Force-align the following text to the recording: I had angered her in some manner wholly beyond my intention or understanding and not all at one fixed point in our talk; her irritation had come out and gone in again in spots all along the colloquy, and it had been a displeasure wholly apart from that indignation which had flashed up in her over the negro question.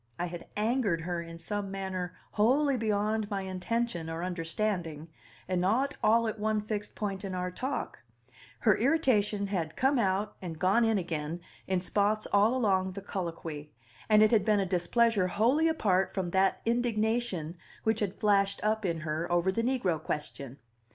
I 0.17 0.25
had 0.25 0.47
angered 0.57 1.01
her 1.01 1.21
in 1.21 1.37
some 1.37 1.69
manner 1.69 2.15
wholly 2.31 2.75
beyond 2.75 3.29
my 3.29 3.43
intention 3.43 4.09
or 4.09 4.23
understanding 4.23 5.09
and 5.47 5.61
not 5.61 5.95
all 6.03 6.27
at 6.27 6.39
one 6.39 6.59
fixed 6.59 6.95
point 6.95 7.23
in 7.23 7.35
our 7.35 7.51
talk; 7.51 7.99
her 8.61 8.75
irritation 8.75 9.45
had 9.45 9.75
come 9.75 9.99
out 9.99 10.35
and 10.41 10.57
gone 10.57 10.83
in 10.83 10.97
again 10.97 11.39
in 11.67 11.81
spots 11.81 12.25
all 12.33 12.55
along 12.55 12.93
the 12.93 13.01
colloquy, 13.03 13.69
and 14.09 14.23
it 14.23 14.31
had 14.31 14.43
been 14.43 14.59
a 14.59 14.65
displeasure 14.65 15.27
wholly 15.27 15.67
apart 15.67 16.15
from 16.15 16.31
that 16.31 16.61
indignation 16.65 17.55
which 17.83 17.99
had 17.99 18.15
flashed 18.19 18.59
up 18.63 18.83
in 18.83 19.01
her 19.01 19.31
over 19.31 19.51
the 19.51 19.61
negro 19.61 20.01
question. 20.01 20.57